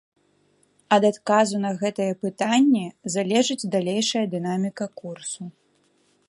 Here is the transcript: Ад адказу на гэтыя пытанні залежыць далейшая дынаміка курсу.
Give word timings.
Ад 0.95 1.03
адказу 1.09 1.55
на 1.65 1.71
гэтыя 1.81 2.13
пытанні 2.27 2.85
залежыць 3.17 3.69
далейшая 3.77 4.25
дынаміка 4.33 4.85
курсу. 5.03 5.43